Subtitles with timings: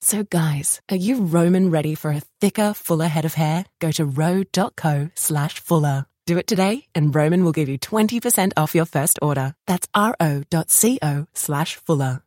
[0.00, 3.66] So guys, are you Roman ready for a thicker, fuller head of hair?
[3.80, 6.06] Go to ro.co slash fuller.
[6.26, 9.54] Do it today and Roman will give you 20% off your first order.
[9.66, 12.22] That's ro.co slash fuller.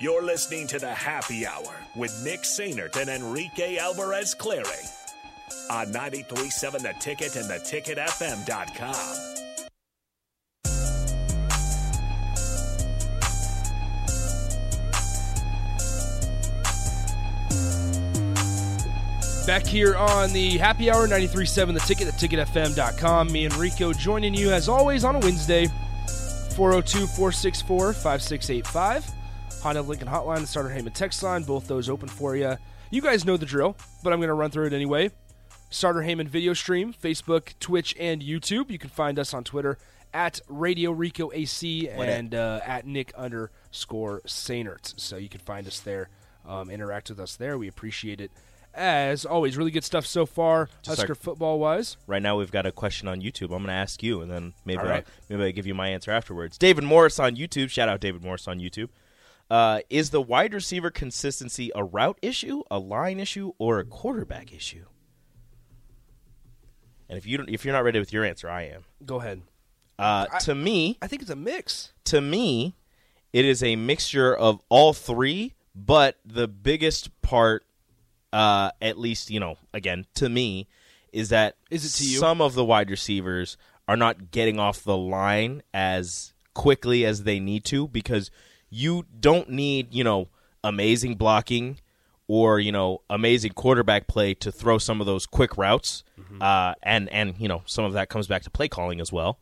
[0.00, 4.64] You're listening to the Happy Hour with Nick Sainert and Enrique Alvarez Clary
[5.70, 9.41] on 937 The Ticket and theticketfm.com.
[19.46, 23.32] Back here on the Happy Hour 93.7 The Ticket, theticketfm.com.
[23.32, 25.66] Me and Rico joining you as always on a Wednesday.
[26.54, 29.10] 402 464 5685.
[29.60, 32.56] Honda Lincoln Hotline, the Starter Heyman text line, both those open for you.
[32.90, 35.10] You guys know the drill, but I'm going to run through it anyway.
[35.70, 38.70] Starter Heyman video stream, Facebook, Twitch, and YouTube.
[38.70, 39.76] You can find us on Twitter
[40.14, 44.94] at Radio Rico AC and uh, at Nick underscore Sainert.
[45.00, 46.10] So you can find us there,
[46.46, 47.58] um, interact with us there.
[47.58, 48.30] We appreciate it.
[48.74, 51.98] As always, really good stuff so far, Just Husker football wise.
[52.06, 53.44] Right now, we've got a question on YouTube.
[53.44, 55.04] I'm going to ask you, and then maybe right.
[55.06, 56.56] I'll, maybe I give you my answer afterwards.
[56.56, 57.68] David Morris on YouTube.
[57.68, 58.88] Shout out David Morris on YouTube.
[59.50, 64.54] Uh, is the wide receiver consistency a route issue, a line issue, or a quarterback
[64.54, 64.86] issue?
[67.08, 68.84] And if you don't, if you're not ready with your answer, I am.
[69.04, 69.42] Go ahead.
[69.98, 71.92] Uh, I- to me, I think it's a mix.
[72.04, 72.74] to me,
[73.34, 77.66] it is a mixture of all three, but the biggest part,
[78.32, 80.66] uh, at least, you know, again, to me,
[81.12, 82.18] is that Is it to you?
[82.18, 83.56] some of the wide receivers
[83.86, 88.30] are not getting off the line as quickly as they need to because
[88.70, 90.28] you don't need, you know,
[90.64, 91.78] amazing blocking
[92.28, 96.04] or, you know, amazing quarterback play to throw some of those quick routes.
[96.40, 99.38] Uh, and, and, you know, some of that comes back to play calling as well.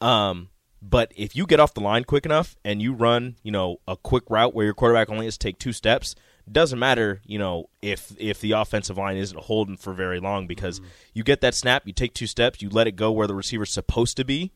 [0.00, 0.48] Um,
[0.82, 3.96] but if you get off the line quick enough and you run, you know, a
[3.96, 6.14] quick route where your quarterback only has to take two steps,
[6.52, 10.80] doesn't matter, you know, if if the offensive line isn't holding for very long because
[11.14, 13.72] you get that snap, you take two steps, you let it go where the receiver's
[13.72, 14.52] supposed to be,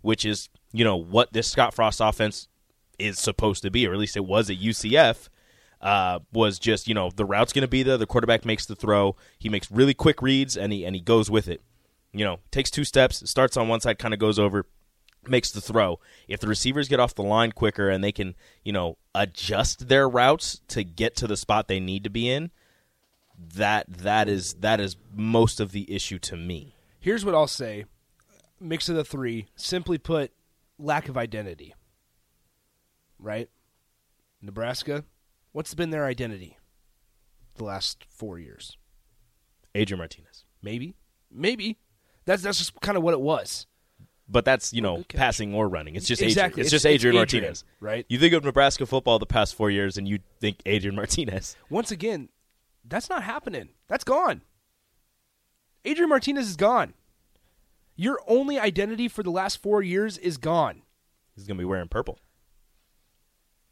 [0.00, 2.48] which is, you know, what this Scott Frost offense
[2.98, 5.28] is supposed to be, or at least it was at UCF.
[5.80, 7.98] Uh, was just you know the route's going to be there.
[7.98, 9.16] The quarterback makes the throw.
[9.36, 11.60] He makes really quick reads and he and he goes with it.
[12.12, 14.66] You know, takes two steps, starts on one side, kind of goes over,
[15.26, 16.00] makes the throw.
[16.28, 18.34] If the receivers get off the line quicker and they can,
[18.64, 22.50] you know, adjust their routes to get to the spot they need to be in,
[23.38, 26.76] that that is that is most of the issue to me.
[27.00, 27.84] Here's what I'll say
[28.60, 29.46] mix of the three.
[29.56, 30.32] Simply put,
[30.78, 31.74] lack of identity.
[33.18, 33.48] Right?
[34.40, 35.04] Nebraska,
[35.52, 36.58] what's been their identity
[37.56, 38.76] the last four years?
[39.74, 40.44] Adrian Martinez.
[40.62, 40.94] Maybe.
[41.30, 41.78] Maybe.
[42.24, 43.66] That's that's just kind of what it was.
[44.28, 45.94] But that's, you know, passing or running.
[45.96, 46.60] It's just Exactly.
[46.62, 46.66] Adrian.
[46.66, 47.64] It's, It's- just Adrian it's Adrian, Martinez.
[47.80, 48.06] right?
[48.08, 51.56] You think of Nebraska football the past four years and you think Adrian Martinez.
[51.68, 52.28] Once again,
[52.84, 53.70] that's not happening.
[53.88, 54.42] That's gone.
[55.84, 56.94] Adrian Martinez is gone.
[57.96, 60.82] Your only identity for the last four years is gone.
[61.34, 62.18] He's gonna be wearing purple.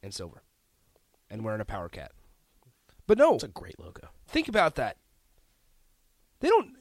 [0.02, 0.42] And silver.
[1.30, 2.12] And wearing a power cat.
[3.06, 4.08] But no, It's a great logo.
[4.26, 4.96] think about that.
[6.40, 6.74] They don't.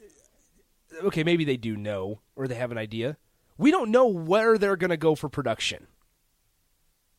[1.04, 3.16] Okay, maybe they do know or they have an idea.
[3.60, 5.86] We don't know where they're going to go for production.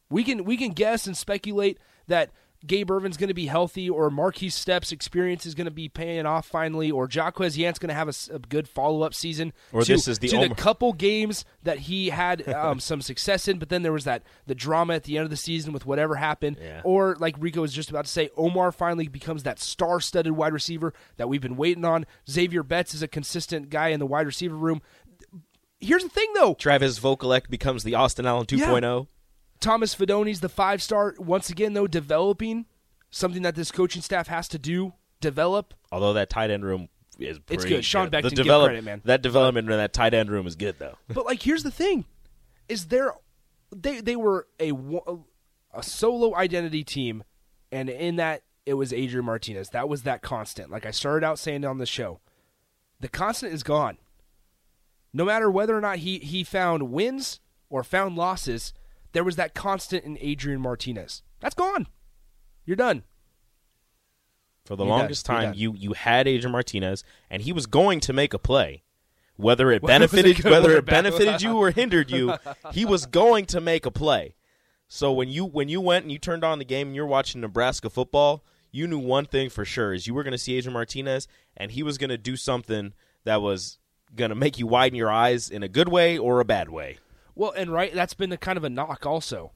[0.09, 1.77] We can we can guess and speculate
[2.07, 2.31] that
[2.65, 6.27] Gabe Ervin's going to be healthy, or Markese Stepp's experience is going to be paying
[6.27, 9.51] off finally, or Jaquez Yant's going to have a good follow up season.
[9.71, 13.47] Or to, this is the to the couple games that he had um, some success
[13.47, 15.87] in, but then there was that the drama at the end of the season with
[15.87, 16.57] whatever happened.
[16.61, 16.81] Yeah.
[16.83, 20.93] Or like Rico was just about to say, Omar finally becomes that star-studded wide receiver
[21.17, 22.05] that we've been waiting on.
[22.29, 24.83] Xavier Betts is a consistent guy in the wide receiver room.
[25.81, 26.53] Here's the thing, though.
[26.53, 28.55] Travis Vokolek becomes the Austin Allen oh.
[28.55, 29.07] 2.0.
[29.59, 31.15] Thomas Fidone's the five star.
[31.17, 32.65] Once again, though, developing
[33.09, 34.93] something that this coaching staff has to do.
[35.19, 35.73] Develop.
[35.91, 36.89] Although that tight end room
[37.19, 37.85] is It's good.
[37.85, 39.01] Sean Beckton, The give develop- credit, man.
[39.05, 40.97] That development in that tight end room is good though.
[41.07, 42.05] But like, here's the thing:
[42.67, 43.13] is there
[43.75, 44.71] they they were a
[45.73, 47.23] a solo identity team,
[47.71, 49.69] and in that it was Adrian Martinez.
[49.69, 50.71] That was that constant.
[50.71, 52.19] Like I started out saying on the show,
[52.99, 53.97] the constant is gone.
[55.13, 58.73] No matter whether or not he he found wins or found losses,
[59.13, 61.23] there was that constant in Adrian Martinez.
[61.39, 61.87] That's gone.
[62.65, 63.03] You're done.
[64.65, 65.43] For the You're longest done.
[65.43, 68.83] Time, you you had Adrian Martinez, and he was going to make a play,
[69.35, 72.35] whether it benefited whether it benefited you or hindered you,
[72.71, 74.35] he was going to make a play.
[74.87, 77.41] So when you when you went and you turned on the game and you're watching
[77.41, 80.73] Nebraska football, you knew one thing for sure is you were going to see Adrian
[80.73, 82.93] Martinez, and he was going to do something
[83.23, 83.79] that was
[84.15, 86.97] going to make you widen your eyes in a good way or a bad way.
[87.35, 89.51] Well, and right, that's been a kind of a knock also.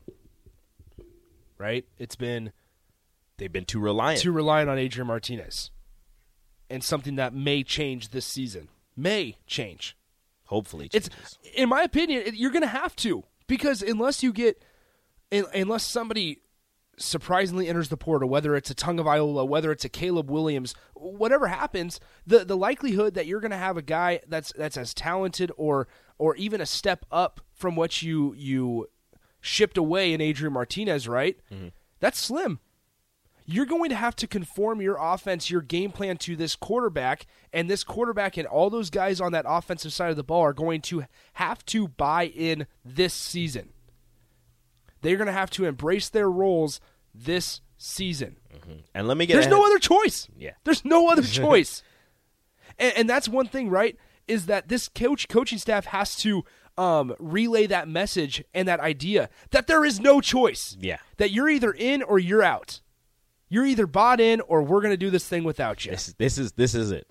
[1.57, 1.86] Right?
[1.98, 2.52] It's been
[3.38, 4.22] They've been too reliant.
[4.22, 5.72] too reliant on Adrian Martinez.
[6.69, 8.69] And something that may change this season.
[8.96, 9.96] May change.
[10.46, 11.10] Hopefully, It's
[11.56, 14.62] in my opinion, it- you're going to have to because unless you get
[15.31, 16.40] un- unless somebody
[16.97, 20.74] surprisingly enters the portal, whether it's a Tongue of Iola, whether it's a Caleb Williams,
[20.94, 24.94] whatever happens, the the likelihood that you're going to have a guy that's that's as
[24.94, 25.88] talented or
[26.18, 28.88] or even a step up from what you you
[29.42, 31.38] shipped away in Adrian Martinez, right?
[31.51, 31.68] Mm-hmm.
[32.00, 32.59] That's slim.
[33.48, 37.69] You're going to have to conform your offense, your game plan to this quarterback, and
[37.69, 40.81] this quarterback and all those guys on that offensive side of the ball are going
[40.81, 43.69] to have to buy in this season.
[45.01, 46.80] They're going to have to embrace their roles
[47.13, 48.38] this season.
[48.94, 50.27] and let me get There's no other choice.
[50.38, 50.51] Yeah.
[50.63, 51.83] There's no other choice.
[52.80, 53.97] and, and that's one thing, right?
[54.27, 56.44] Is that this coach coaching staff has to
[56.77, 60.75] um, relay that message and that idea that there is no choice.
[60.80, 60.98] Yeah.
[61.18, 62.81] That you're either in or you're out.
[63.48, 65.91] You're either bought in or we're going to do this thing without you.
[65.91, 67.07] This, this is this is it.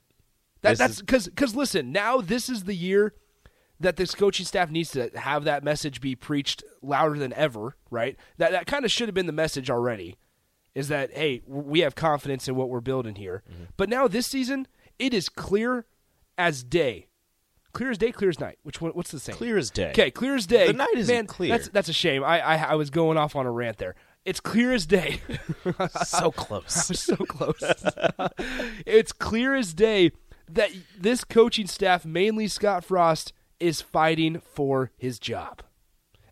[0.62, 3.14] That, This that's because because listen, now this is the year
[3.80, 7.76] that this coaching staff needs to have that message be preached louder than ever.
[7.90, 8.16] Right?
[8.38, 10.16] That that kind of should have been the message already.
[10.74, 13.42] Is that hey, we have confidence in what we're building here.
[13.50, 13.64] Mm-hmm.
[13.76, 14.66] But now this season,
[14.98, 15.86] it is clear
[16.36, 17.08] as day,
[17.72, 18.58] clear as day, clear as night.
[18.62, 18.92] Which one?
[18.92, 19.36] What's the same?
[19.36, 19.90] Clear as day.
[19.90, 20.66] Okay, clear as day.
[20.66, 21.50] The night Man, clear.
[21.50, 22.24] That's that's a shame.
[22.24, 23.94] I, I I was going off on a rant there.
[24.24, 25.20] It's clear as day.
[26.04, 26.98] so close.
[26.98, 27.62] so close.
[28.86, 30.12] it's clear as day
[30.48, 33.32] that this coaching staff, mainly Scott Frost,
[33.64, 35.62] is fighting for his job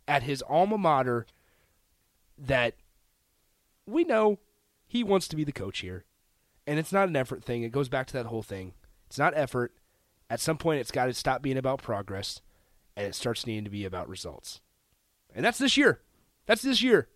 [0.06, 1.26] at his alma mater.
[2.36, 2.74] That
[3.86, 4.38] we know
[4.86, 6.04] he wants to be the coach here,
[6.66, 7.62] and it's not an effort thing.
[7.62, 8.74] It goes back to that whole thing.
[9.06, 9.72] It's not effort.
[10.28, 12.40] At some point, it's got to stop being about progress,
[12.96, 14.60] and it starts needing to be about results.
[15.34, 16.00] And that's this year.
[16.46, 17.08] That's this year.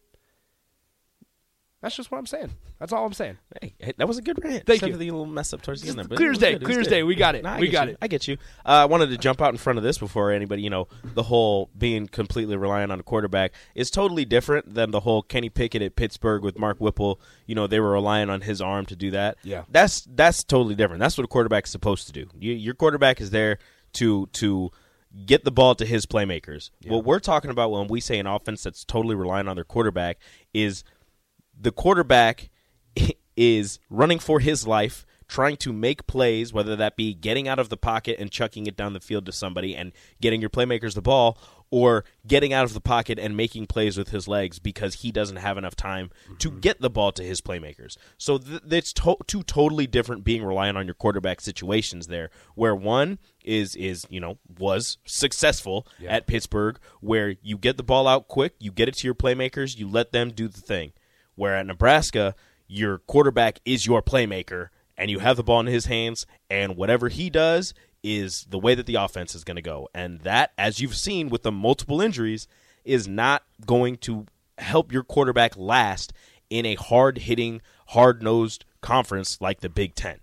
[1.87, 2.51] That's just what I'm saying.
[2.81, 3.39] That's all I'm saying.
[3.63, 4.67] Hey, hey, that was a good rant.
[4.67, 4.95] Thank Except you.
[4.95, 6.05] for the little mess up towards the end there.
[6.09, 7.05] but Clear as day, clear as day.
[7.05, 7.45] We got it.
[7.61, 7.93] We got you.
[7.93, 7.99] it.
[8.03, 8.39] I get you.
[8.65, 11.23] Uh, I wanted to jump out in front of this before anybody, you know, the
[11.23, 15.81] whole being completely reliant on a quarterback is totally different than the whole Kenny Pickett
[15.81, 17.21] at Pittsburgh with Mark Whipple.
[17.47, 19.37] You know, they were relying on his arm to do that.
[19.45, 19.63] Yeah.
[19.71, 20.99] That's that's totally different.
[20.99, 22.27] That's what a quarterback is supposed to do.
[22.37, 23.61] You, your quarterback is there
[23.93, 24.73] to to
[25.25, 26.71] get the ball to his playmakers.
[26.85, 30.19] What we're talking about when we say an offense that's totally relying on their quarterback
[30.53, 30.83] is
[31.59, 32.51] the quarterback
[33.37, 37.69] is running for his life, trying to make plays, whether that be getting out of
[37.69, 41.03] the pocket and chucking it down the field to somebody and getting your playmakers the
[41.03, 41.39] ball,
[41.71, 45.37] or getting out of the pocket and making plays with his legs because he doesn't
[45.37, 46.61] have enough time to mm-hmm.
[46.61, 47.97] get the ball to his playmakers.
[48.19, 52.75] So th- it's to- two totally different being reliant on your quarterback situations there, where
[52.75, 58.29] one is is you know was successful at Pittsburgh, where you get the ball out
[58.29, 60.93] quick, you get it to your playmakers, you let them do the thing.
[61.37, 62.35] Where at Nebraska,
[62.67, 67.09] your quarterback is your playmaker, and you have the ball in his hands, and whatever
[67.09, 69.89] he does is the way that the offense is going to go.
[69.95, 72.49] And that, as you've seen with the multiple injuries,
[72.85, 74.27] is not going to
[74.59, 76.13] help your quarterback last
[76.49, 80.21] in a hard hitting, hard nosed conference like the Big Ten.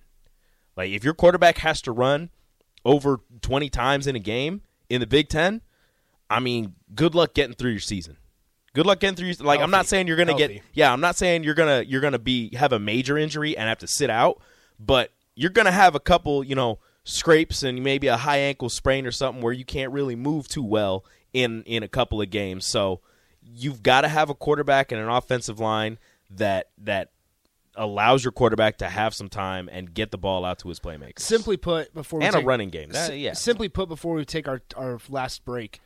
[0.76, 2.30] Like, if your quarterback has to run
[2.86, 5.62] over 20 times in a game in the Big Ten,
[6.30, 8.18] I mean, good luck getting through your season.
[8.74, 9.46] Good luck getting through.
[9.46, 10.62] Like I'm not saying you're gonna get.
[10.74, 13.80] Yeah, I'm not saying you're gonna you're gonna be have a major injury and have
[13.80, 14.42] to sit out,
[14.80, 19.06] but you're gonna have a couple, you know, scrapes and maybe a high ankle sprain
[19.06, 22.66] or something where you can't really move too well in in a couple of games.
[22.66, 23.02] So
[23.44, 26.00] you've got to have a quarterback and an offensive line
[26.32, 27.12] that that
[27.76, 31.20] allows your quarterback to have some time and get the ball out to his playmakers.
[31.20, 32.90] Simply put, before we And a take- running game.
[32.92, 33.34] That- yeah.
[33.34, 35.80] Simply put, before we take our our last break,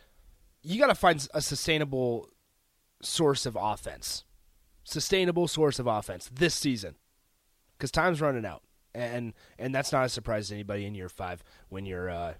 [0.61, 2.29] you got to find a sustainable
[3.01, 4.23] source of offense,
[4.83, 6.95] sustainable source of offense this season,
[7.77, 8.63] because time's running out,
[8.95, 12.09] and and that's not a surprise to anybody in year five when you're.
[12.09, 12.33] Uh,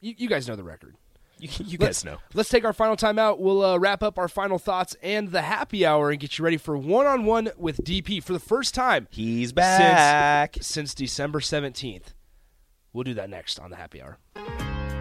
[0.00, 0.94] you, you guys know the record.
[1.40, 2.18] You, you Let's- guys know.
[2.34, 3.38] Let's take our final time out.
[3.40, 6.56] We'll uh, wrap up our final thoughts and the happy hour and get you ready
[6.56, 10.56] for one on one with DP for the first time He's back.
[10.60, 12.06] since December 17th.
[12.92, 14.18] We'll do that next on the happy hour.